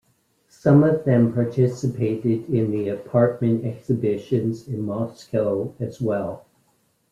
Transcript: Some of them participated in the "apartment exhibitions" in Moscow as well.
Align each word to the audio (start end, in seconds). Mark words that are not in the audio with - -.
Some 0.49 0.83
of 0.83 1.05
them 1.05 1.31
participated 1.31 2.49
in 2.51 2.71
the 2.71 2.87
"apartment 2.89 3.63
exhibitions" 3.63 4.67
in 4.67 4.81
Moscow 4.81 5.75
as 5.79 6.01
well. 6.01 6.43